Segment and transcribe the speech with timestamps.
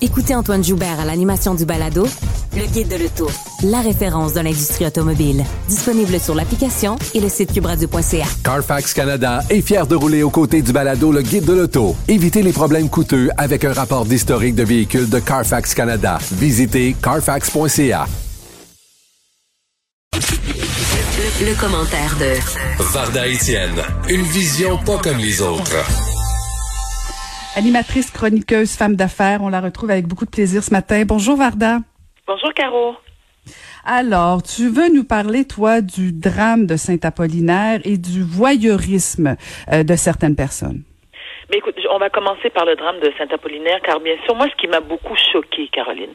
[0.00, 2.06] Écoutez Antoine Joubert à l'animation du balado
[2.56, 3.28] Le Guide de l'Auto,
[3.64, 5.44] la référence de l'industrie automobile.
[5.68, 8.24] Disponible sur l'application et le site cubradio.ca.
[8.44, 11.96] Carfax Canada est fier de rouler aux côtés du balado Le Guide de l'Auto.
[12.06, 16.18] Évitez les problèmes coûteux avec un rapport d'historique de véhicules de Carfax Canada.
[16.32, 18.06] Visitez carfax.ca.
[20.14, 25.74] Le, le commentaire de Varda Étienne, une vision pas comme les autres.
[27.58, 31.02] Animatrice, chroniqueuse, femme d'affaires, on la retrouve avec beaucoup de plaisir ce matin.
[31.04, 31.80] Bonjour Varda.
[32.24, 32.94] Bonjour Caro.
[33.84, 39.34] Alors, tu veux nous parler, toi, du drame de Saint-Apollinaire et du voyeurisme
[39.72, 40.84] euh, de certaines personnes.
[41.50, 44.56] Mais écoute, on va commencer par le drame de Saint-Apollinaire, car bien sûr, moi, ce
[44.56, 46.12] qui m'a beaucoup choqué, Caroline,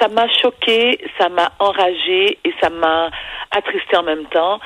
[0.00, 3.10] ça m'a choqué, ça m'a enragé et ça m'a
[3.50, 4.60] attristé en même temps,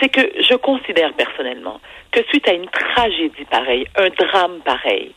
[0.00, 1.80] c'est que je considère personnellement
[2.10, 5.14] que suite à une tragédie pareille, un drame pareil,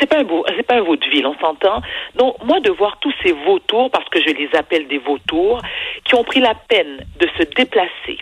[0.00, 1.82] c'est pas un beau, c'est pas un vaudeville, on s'entend.
[2.14, 5.60] Donc moi de voir tous ces vautours, parce que je les appelle des vautours,
[6.04, 8.18] qui ont pris la peine de se déplacer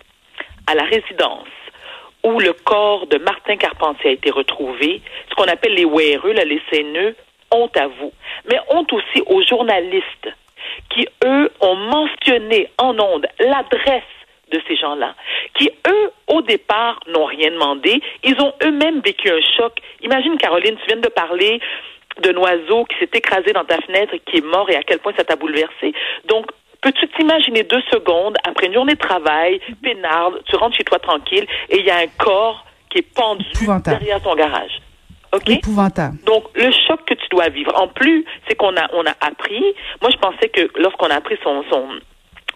[0.67, 1.47] à la résidence
[2.25, 6.45] où le corps de Martin Carpentier a été retrouvé, ce qu'on appelle les WRE, là,
[6.45, 7.15] les CNE,
[7.51, 8.13] honte à vous.
[8.51, 10.29] Mais honte aussi aux journalistes
[10.91, 14.03] qui, eux, ont mentionné en ondes l'adresse
[14.51, 15.15] de ces gens-là,
[15.55, 18.01] qui, eux, au départ, n'ont rien demandé.
[18.25, 19.79] Ils ont eux-mêmes vécu un choc.
[20.03, 21.61] Imagine, Caroline, tu viens de parler
[22.21, 25.13] d'un oiseau qui s'est écrasé dans ta fenêtre, qui est mort et à quel point
[25.17, 25.93] ça t'a bouleversé.
[26.27, 26.47] Donc,
[26.81, 31.47] peux-tu t'imaginer deux secondes, après une journée de travail, peinarde, tu rentres chez toi tranquille
[31.69, 33.45] et il y a un corps qui est pendu
[33.85, 34.81] derrière ton garage?
[35.33, 35.49] OK?
[35.49, 36.19] Épouvantable.
[36.25, 37.73] Donc, le choc que tu dois vivre.
[37.81, 39.63] En plus, c'est qu'on a, on a appris.
[40.03, 41.89] Moi, je pensais que lorsqu'on a appris son, son,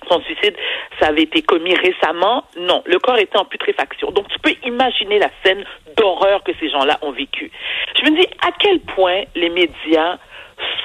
[0.08, 0.56] son suicide,
[0.98, 2.44] ça avait été commis récemment.
[2.58, 4.10] Non, le corps était en putréfaction.
[4.10, 5.64] Donc, tu peux imaginer la scène
[5.96, 7.52] d'horreur que ces gens-là ont vécue.
[7.96, 10.18] Je me dis à quel point les médias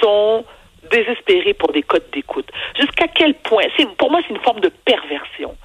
[0.01, 0.45] sont
[0.89, 2.49] désespérés pour des codes d'écoute.
[2.77, 3.63] Jusqu'à quel point,
[3.97, 5.55] pour moi, c'est une forme de perversion.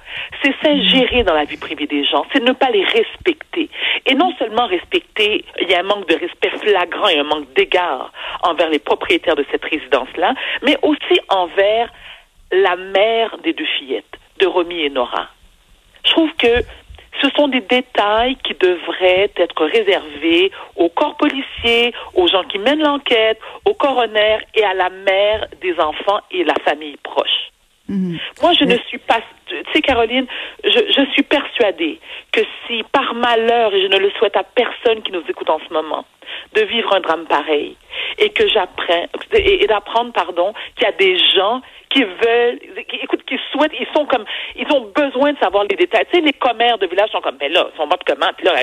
[0.41, 3.69] C'est s'ingérer dans la vie privée des gens, c'est ne pas les respecter.
[4.05, 7.51] Et non seulement respecter, il y a un manque de respect flagrant et un manque
[7.53, 8.11] d'égard
[8.43, 11.91] envers les propriétaires de cette résidence-là, mais aussi envers
[12.51, 14.05] la mère des deux fillettes,
[14.39, 15.27] de Romy et Nora.
[16.05, 16.63] Je trouve que
[17.21, 22.83] ce sont des détails qui devraient être réservés au corps policier, aux gens qui mènent
[22.83, 27.51] l'enquête, au coroner et à la mère des enfants et la famille proche.
[27.87, 28.17] Mhm.
[28.41, 30.25] Moi, je ne suis pas, tu sais, Caroline,
[30.63, 31.99] je, je suis persuadée
[32.31, 35.59] que si par malheur, et je ne le souhaite à personne qui nous écoute en
[35.59, 36.05] ce moment,
[36.55, 37.77] de vivre un drame pareil,
[38.17, 42.59] et que j'apprends, et d'apprendre, pardon, qu'il y a des gens qui veulent,
[42.89, 44.25] qui, écoute, qui souhaitent, ils sont comme,
[44.55, 46.05] ils ont besoin de savoir les détails.
[46.11, 48.31] Tu sais, les commères de village sont comme, ben là, ils sont morts comment?
[48.35, 48.53] Puis là,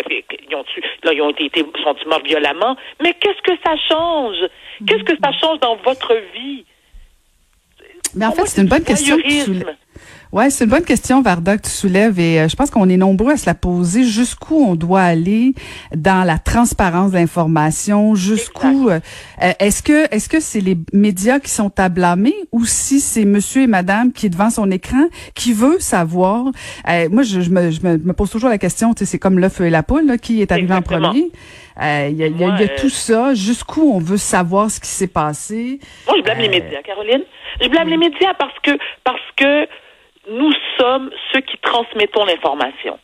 [0.48, 0.64] ils ont,
[1.04, 2.76] là, ils ont été, sont morts violemment?
[3.00, 4.36] Mais qu'est-ce que ça change?
[4.86, 6.64] Qu'est-ce que ça change dans votre vie?
[8.14, 9.16] Mais en fait, c'est une bonne question.
[10.32, 12.96] Ouais, c'est une bonne question, Varda, que tu soulèves et euh, je pense qu'on est
[12.96, 14.02] nombreux à se la poser.
[14.02, 15.52] Jusqu'où on doit aller
[15.94, 19.00] dans la transparence de l'information Jusqu'où euh,
[19.42, 23.26] euh, est-ce que est-ce que c'est les médias qui sont à blâmer ou si c'est
[23.26, 25.04] Monsieur et Madame qui est devant son écran
[25.34, 26.44] qui veut savoir?
[27.10, 28.94] Moi, je, me, je, me, pose toujours la question.
[28.94, 31.30] Tu sais, c'est comme l'œuf et la poule là, qui est arrivé en premier.
[31.78, 33.34] Il y a, y a, tout ça.
[33.34, 35.78] Jusqu'où on veut savoir ce qui s'est passé?
[36.06, 37.22] Moi, je blâme les médias, Caroline.
[37.60, 38.70] Je blâme les médias parce que
[39.04, 39.66] parce que
[40.32, 42.98] nous sommes ceux qui transmettons l'information.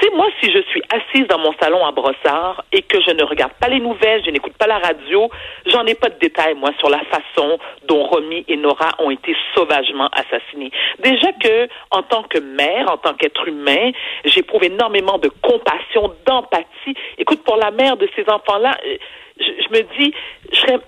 [0.00, 3.24] C'est moi, si je suis assise dans mon salon à Brossard et que je ne
[3.24, 5.30] regarde pas les nouvelles, je n'écoute pas la radio,
[5.66, 9.36] j'en ai pas de détails, moi, sur la façon dont Romy et Nora ont été
[9.54, 10.70] sauvagement assassinés.
[11.00, 13.90] Déjà que, en tant que mère, en tant qu'être humain,
[14.24, 16.94] j'éprouve énormément de compassion, d'empathie.
[17.18, 18.96] Écoute, pour la mère de ces enfants-là, euh,
[19.38, 20.14] je, je me dis,
[20.52, 20.78] je serais,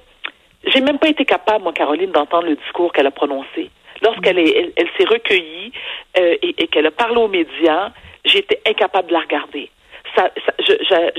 [0.66, 3.70] j'ai même pas été capable, moi, Caroline, d'entendre le discours qu'elle a prononcé
[4.02, 5.72] lorsqu'elle elle, s'est recueillie
[6.18, 7.90] euh, et, qu'elle a parlé aux médias,
[8.24, 9.70] j'étais incapable de la regarder.
[10.16, 10.30] Ça,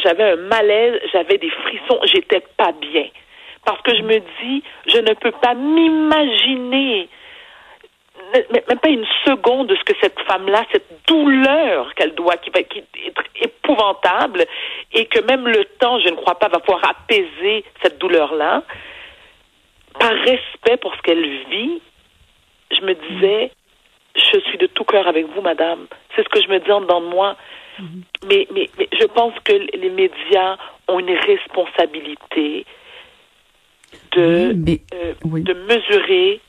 [0.04, 3.08] j'avais un malaise, j'avais des frissons, j'étais pas bien.
[3.66, 7.08] Parce que je me dis, je ne peux pas m'imaginer,
[8.34, 12.64] même pas une seconde de ce que cette femme-là, cette douleur qu'elle doit, qui va
[12.64, 14.46] qui être épouvantable,
[14.94, 18.64] et que même le temps, je ne crois pas, va pouvoir apaiser cette douleur-là.
[20.00, 21.82] Par respect pour ce qu'elle vit,
[22.72, 23.52] je me disais,
[24.16, 25.88] je suis de tout cœur avec vous, madame.
[26.16, 27.36] C'est ce que je me dis en dedans de moi.
[27.80, 28.04] Mhm.
[28.28, 30.58] mais, mais, mais, je pense que les médias
[30.90, 32.66] ont une responsabilité
[34.12, 34.54] de,
[34.94, 36.42] euh, de mesurer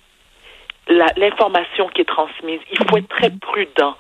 [0.88, 2.61] l'information qui est transmise.
[2.73, 3.96] Il faut être très prudent.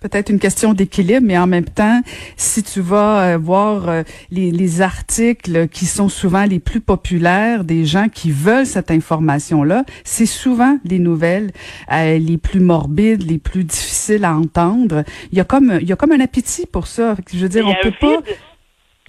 [0.00, 2.00] Peut-être une question d'équilibre, mais en même temps,
[2.36, 7.64] si tu vas euh, voir euh, les, les, articles qui sont souvent les plus populaires
[7.64, 11.50] des gens qui veulent cette information-là, c'est souvent les nouvelles
[11.90, 15.02] euh, les plus morbides, les plus difficiles à entendre.
[15.32, 17.16] Il y a comme il y a comme un appétit pour ça.
[17.32, 18.18] Je veux dire, on peut pas.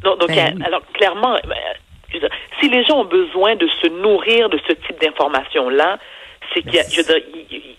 [0.03, 1.35] donc, ben alors clairement,
[2.59, 5.99] si les gens ont besoin de se nourrir de ce type d'informations-là,
[6.53, 7.21] c'est qu'il y a, je veux dire,
[7.51, 7.75] il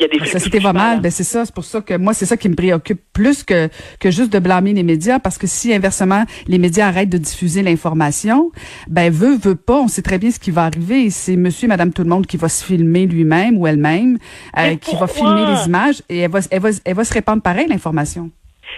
[0.00, 2.14] y a des La société va mal, ben c'est ça, c'est pour ça que moi
[2.14, 3.68] c'est ça qui me préoccupe plus que
[3.98, 7.62] que juste de blâmer les médias parce que si inversement les médias arrêtent de diffuser
[7.62, 8.50] l'information,
[8.88, 11.68] ben veut veut pas, on sait très bien ce qui va arriver, c'est monsieur et
[11.68, 14.18] madame tout le monde qui va se filmer lui-même ou elle-même
[14.58, 17.42] euh, qui va filmer les images et elle va elle va elle va se répandre
[17.42, 18.30] pareil l'information.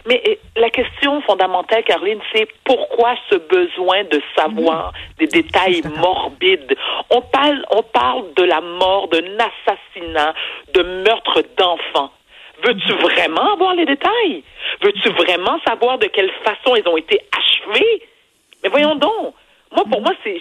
[0.07, 4.93] Mais euh, la question fondamentale, Caroline, c'est pourquoi ce besoin de savoir mhm.
[5.19, 6.77] des détails morbides?
[7.11, 10.35] On parle, on parle de la mort, d'un assassinat,
[10.75, 12.11] de meurtre d'enfants.
[12.65, 13.01] Veux-tu mhm.
[13.01, 14.43] vraiment avoir les détails?
[14.83, 18.03] Veux-tu vraiment savoir de quelle façon ils ont été achevés?
[18.63, 19.35] Mais voyons donc.
[19.73, 20.05] Moi, pour mhm.
[20.05, 20.39] moi, c'est,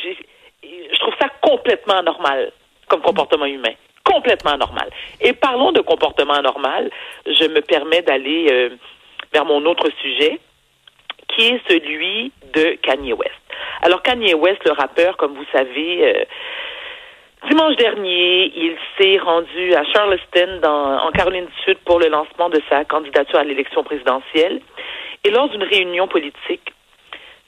[0.64, 2.52] je trouve ça complètement anormal
[2.92, 3.74] comme comportement humain.
[4.04, 4.90] Complètement anormal.
[5.22, 6.92] Et parlons de comportement anormal.
[7.26, 8.70] Je me permets d'aller euh,
[9.34, 10.40] vers mon autre sujet,
[11.30, 13.32] qui est celui de Kanye West.
[13.82, 16.24] Alors Kanye West, le rappeur, comme vous savez, euh,
[17.50, 22.62] dimanche dernier, il s'est rendu à Charleston, en Caroline du Sud, pour le lancement de
[22.70, 24.62] sa candidature à l'élection présidentielle.
[25.24, 26.74] Et lors d'une réunion politique,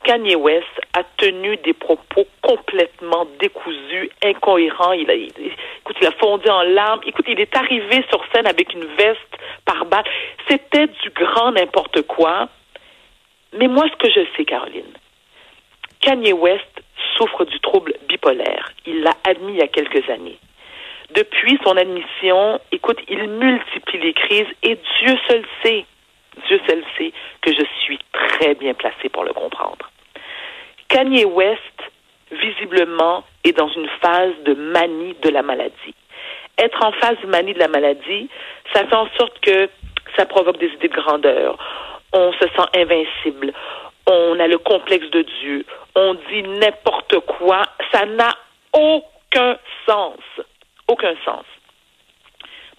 [0.04, 4.94] Kanye West a tenu des propos complètement décousus, incohérents.
[4.94, 7.02] Il a, écoute, il a fondu en larmes.
[7.06, 9.20] Écoute, il est arrivé sur scène avec une veste
[9.66, 10.04] par balle.
[10.50, 12.50] C'était du grand n'importe quoi.
[13.54, 14.94] Mais moi, ce que je sais, Caroline,
[16.02, 16.84] Kanye West
[17.18, 18.72] souffre du trouble bipolaire.
[18.86, 20.38] Il l'a admis il y a quelques années.
[21.12, 25.86] Depuis son admission, écoute, il multiplie les crises et Dieu seul sait,
[26.48, 29.92] Dieu seul sait que je suis très bien placé pour le comprendre.
[30.94, 31.60] Kanye West,
[32.32, 35.96] visiblement, est dans une phase de manie de la maladie.
[36.60, 38.30] Être en phase de manie de la maladie,
[38.72, 39.70] ça fait en sorte que
[40.16, 41.58] ça provoque des idées de grandeur.
[42.14, 43.54] On se sent invincible.
[44.06, 45.66] On a le complexe de Dieu.
[45.96, 47.64] On dit n'importe quoi.
[47.92, 48.36] Ça n'a
[48.72, 49.58] aucun
[49.90, 50.20] sens.
[50.88, 51.46] Aucun sens.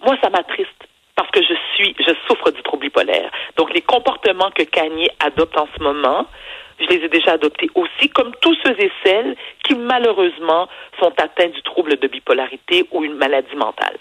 [0.05, 0.69] Moi, ça m'attriste
[1.17, 3.29] parce que je suis, je souffre du trouble bipolaire.
[3.57, 6.27] Donc, les comportements que Kanye adopte en ce moment,
[6.79, 10.67] je les ai déjà adoptés aussi, comme tous ceux et celles qui malheureusement
[10.99, 13.97] sont atteints du trouble de bipolarité ou une maladie mentale.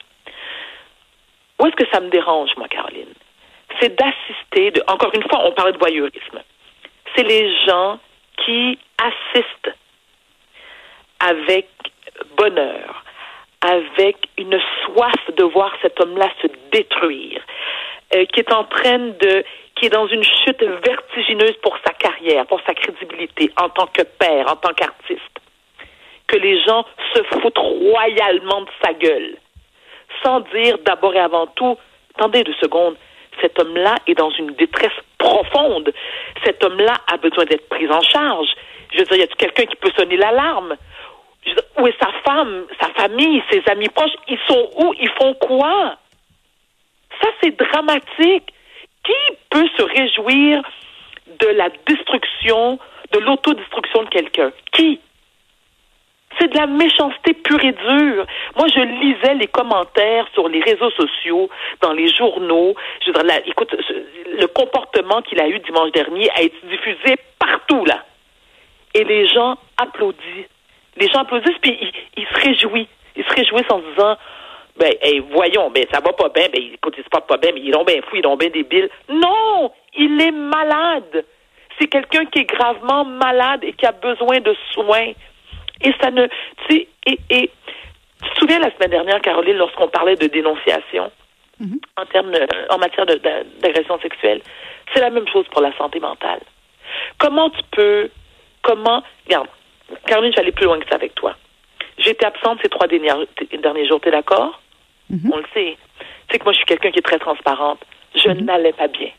[1.61, 3.15] Où est-ce que ça me dérange, moi, Caroline?
[3.81, 6.41] C'est d'assister, encore une fois, on parlait de voyeurisme.
[7.15, 7.99] C'est les gens
[8.45, 9.75] qui assistent
[11.21, 11.69] avec
[12.37, 13.05] bonheur,
[13.61, 17.41] avec une soif de voir cet homme-là se détruire,
[18.15, 19.45] euh, qui est en train de,
[19.85, 24.51] est dans une chute vertigineuse pour sa carrière, pour sa crédibilité en tant que père,
[24.51, 25.23] en tant qu'artiste.
[26.27, 26.85] Que les gens
[27.15, 29.37] se foutent royalement de sa gueule,
[30.23, 31.77] sans dire d'abord et avant tout,
[32.15, 32.97] attendez deux secondes,
[33.41, 35.93] cet homme-là est dans une détresse profonde.
[36.45, 38.49] Cet homme-là a besoin d'être pris en charge.
[38.93, 40.77] Je veux dire, y a quelqu'un qui peut sonner l'alarme?
[41.79, 44.15] Où est sa femme, sa famille, ses amis proches?
[44.29, 44.95] Ils sont où?
[44.99, 45.97] Ils font quoi?
[47.21, 48.54] Ça, c'est dramatique.
[49.05, 50.63] Qui peut se réjouir
[51.41, 52.79] de la destruction,
[53.13, 54.51] de l'autodestruction de quelqu'un?
[54.73, 55.01] Qui?
[56.39, 58.27] C'est de la méchanceté pure et dure.
[58.57, 61.49] Moi, je lisais les commentaires sur les réseaux sociaux,
[61.81, 62.75] dans les journaux.
[63.07, 63.75] Je dire, écoute,
[64.41, 68.05] le comportement qu'il a eu dimanche dernier a été diffusé partout, là.
[68.95, 70.49] Et les gens applaudissent.
[70.97, 72.89] Les gens applaudissent, puis ils, ils se réjouissent.
[73.17, 74.17] Ils se réjouissent en disant,
[74.79, 74.93] ben,
[75.31, 77.77] voyons, ben, ça va pas bien, ben, écoute, il se porte pas bien, mais ils
[77.77, 78.89] ont bien fou, ils ont bien débile.
[79.09, 79.73] Non!
[79.97, 81.25] Il est malade!
[81.79, 85.13] C'est quelqu'un qui est gravement malade et qui a besoin de soins.
[85.83, 86.33] Et ça ne, tu
[86.71, 87.51] sais, et, et,
[88.23, 91.11] tu te souviens la semaine dernière, Caroline, lorsqu'on parlait de dénonciation?
[91.63, 91.79] Mm-hmm.
[91.99, 92.33] en termes,
[92.71, 94.41] en matière d'agression sexuelle,
[94.93, 96.41] c'est la même chose pour la santé mentale.
[97.19, 98.11] Comment tu peux,
[98.63, 99.47] comment, regarde,
[100.07, 101.37] Caroline, j'allais plus loin que ça avec toi.
[101.99, 103.13] J'étais absente ces trois derniers,
[103.63, 104.61] derniers jours, t'es d'accord?
[105.11, 105.31] Mhm.
[105.33, 105.77] On le sait.
[106.29, 107.81] Tu sais que moi, je suis quelqu'un qui est très transparente.
[108.15, 108.45] Je mhm.
[108.45, 109.11] n'allais pas bien.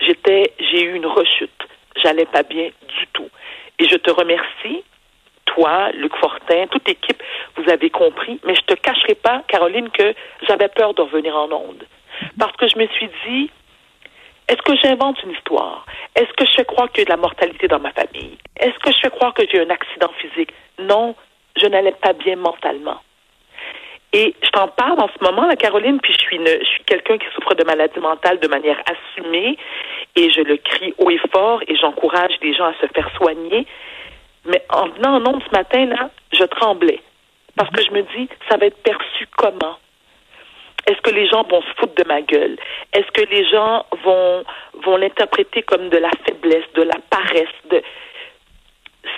[0.00, 1.66] J'étais, j'ai eu une rechute.
[2.02, 3.28] J'allais pas bien du tout.
[3.78, 4.82] Et je te remercie,
[5.46, 7.22] toi, Luc Fortin, toute l'équipe,
[7.56, 10.14] vous avez compris, mais je te cacherai pas, Caroline, que
[10.46, 11.84] j'avais peur de revenir en onde.
[12.22, 12.28] Mhm.
[12.38, 13.50] Parce que je me suis dit,
[14.48, 15.86] est-ce que j'invente une histoire?
[16.14, 18.38] Est-ce que je fais croire qu'il y a de la mortalité dans ma famille?
[18.58, 20.52] Est-ce que je fais croire que j'ai un accident physique?
[20.78, 21.14] Non,
[21.60, 23.00] je n'allais pas bien mentalement.
[24.18, 26.82] Et je t'en parle en ce moment, la Caroline, puis je suis, une, je suis
[26.84, 29.58] quelqu'un qui souffre de maladie mentale de manière assumée
[30.16, 33.66] et je le crie haut et fort et j'encourage les gens à se faire soigner.
[34.46, 37.02] Mais en venant en nombre ce matin, là, je tremblais.
[37.56, 39.76] Parce que je me dis, ça va être perçu comment?
[40.86, 42.56] Est-ce que les gens vont se foutre de ma gueule?
[42.94, 44.44] Est-ce que les gens vont,
[44.82, 47.82] vont l'interpréter comme de la faiblesse, de la paresse,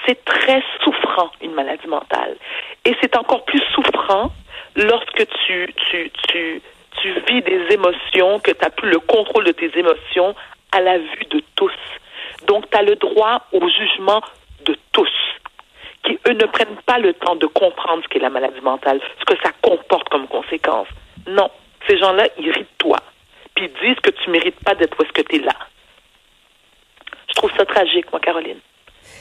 [0.07, 2.37] c'est très souffrant, une maladie mentale.
[2.85, 4.31] Et c'est encore plus souffrant
[4.77, 6.63] lorsque tu, tu, tu,
[7.01, 10.35] tu vis des émotions, que tu n'as plus le contrôle de tes émotions
[10.73, 11.73] à la vue de tous.
[12.47, 14.23] Donc, tu as le droit au jugement
[14.65, 15.11] de tous,
[16.05, 19.25] qui, eux, ne prennent pas le temps de comprendre ce qu'est la maladie mentale, ce
[19.25, 20.89] que ça comporte comme conséquence.
[21.27, 21.51] Non,
[21.87, 22.99] ces gens-là irritent-toi,
[23.55, 25.55] puis disent que tu mérites pas d'être où est-ce que tu es là.
[27.29, 28.61] Je trouve ça tragique, moi, Caroline.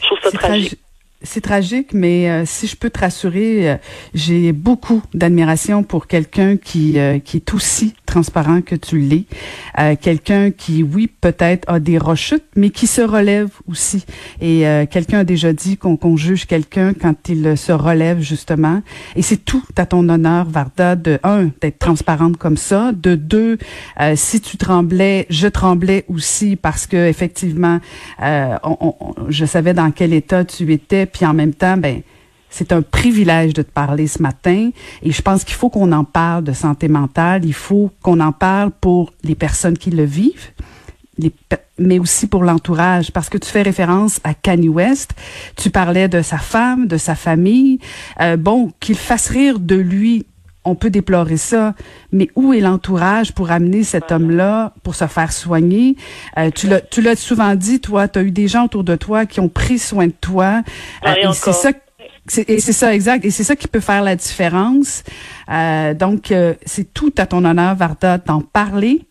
[0.01, 0.79] Je trouve ça tragique.
[1.23, 3.77] C'est tragique, mais euh, si je peux te rassurer, euh,
[4.13, 9.25] j'ai beaucoup d'admiration pour quelqu'un qui euh, qui est aussi transparent que tu l'es,
[10.01, 14.05] quelqu'un qui, oui, peut-être a des rechutes, mais qui se relève aussi.
[14.41, 18.81] Et quelqu'un a déjà dit qu'on juge quelqu'un quand il se relève justement.
[19.15, 23.57] Et c'est tout à ton honneur, Varda, de un d'être transparente comme ça, de deux,
[24.15, 27.79] si tu tremblais, je tremblais aussi parce que effectivement,
[28.21, 32.01] je savais dans quel état tu étais puis en même temps, ben
[32.49, 34.71] c'est un privilège de te parler ce matin
[35.03, 38.31] et je pense qu'il faut qu'on en parle de santé mentale, il faut qu'on en
[38.31, 40.51] parle pour les personnes qui le vivent.
[41.79, 45.13] mais aussi pour l'entourage, parce que tu fais référence à Kanye West,
[45.55, 47.79] tu parlais de sa femme, de sa famille.
[48.19, 50.25] Euh, bon, qu'il fasse rire de lui,
[50.67, 51.73] on peut déplorer ça,
[52.11, 55.95] mais où est l'entourage pour amener cet homme-là pour se faire soigner?
[56.37, 58.95] Euh, tu l'as, tu l'as souvent dit, toi, tu as eu des gens autour de
[58.95, 60.61] toi qui ont pris soin de toi.
[61.05, 61.71] Euh, et c'est ça,
[62.27, 63.25] c'est, c'est ça, exact.
[63.25, 65.03] Et c'est ça qui peut faire la différence.
[65.49, 66.33] Euh, donc,
[66.65, 69.01] c'est tout à ton honneur, Varda, d'en parler.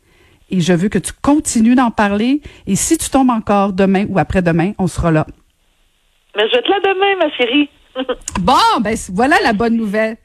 [0.51, 2.41] Et je veux que tu continues d'en parler.
[2.67, 5.27] Et si tu tombes encore demain ou après-demain, on sera là.
[6.37, 7.69] Mais je vais être là demain, ma chérie.
[8.41, 10.17] bon, ben voilà la bonne nouvelle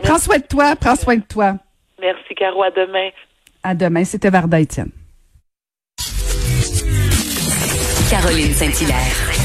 [0.00, 1.54] prends soin de toi, prends soin de toi.
[2.00, 2.62] Merci, Caro.
[2.62, 3.10] À demain.
[3.62, 4.04] À demain.
[4.04, 4.90] C'était Varda Étienne.
[8.10, 9.41] Caroline Saint-Hilaire.